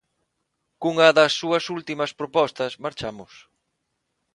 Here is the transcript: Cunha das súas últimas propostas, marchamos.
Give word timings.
Cunha 0.81 1.09
das 1.17 1.31
súas 1.39 1.65
últimas 1.77 2.11
propostas, 2.19 2.71
marchamos. 2.83 3.33